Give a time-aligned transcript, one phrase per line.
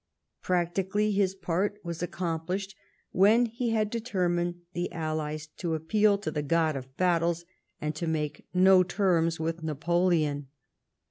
[0.41, 2.73] Practically, his part was accomplished
[3.11, 7.45] when he had determined the Allies to appeal to the God of battles,
[7.79, 10.47] and to make no terms with Napoleon.